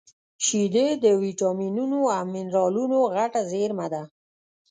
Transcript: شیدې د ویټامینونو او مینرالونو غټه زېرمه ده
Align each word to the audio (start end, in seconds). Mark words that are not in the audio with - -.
شیدې 0.45 0.87
د 1.03 1.05
ویټامینونو 1.23 1.99
او 2.17 2.23
مینرالونو 2.33 2.97
غټه 3.15 3.41
زېرمه 3.51 3.87
ده 3.93 4.01